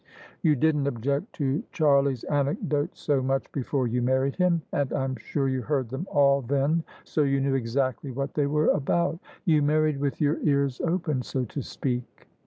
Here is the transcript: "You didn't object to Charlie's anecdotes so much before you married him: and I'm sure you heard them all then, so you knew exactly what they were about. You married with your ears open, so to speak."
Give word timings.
"You 0.41 0.55
didn't 0.55 0.87
object 0.87 1.31
to 1.33 1.61
Charlie's 1.71 2.23
anecdotes 2.23 2.99
so 2.99 3.21
much 3.21 3.51
before 3.51 3.85
you 3.85 4.01
married 4.01 4.35
him: 4.35 4.63
and 4.71 4.91
I'm 4.91 5.15
sure 5.15 5.47
you 5.47 5.61
heard 5.61 5.89
them 5.89 6.07
all 6.09 6.41
then, 6.41 6.83
so 7.03 7.21
you 7.21 7.39
knew 7.39 7.53
exactly 7.53 8.09
what 8.09 8.33
they 8.33 8.47
were 8.47 8.69
about. 8.69 9.19
You 9.45 9.61
married 9.61 9.99
with 9.99 10.19
your 10.19 10.39
ears 10.41 10.81
open, 10.83 11.21
so 11.21 11.45
to 11.45 11.61
speak." 11.61 12.27